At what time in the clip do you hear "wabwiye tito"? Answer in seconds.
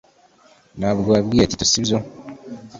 1.13-1.65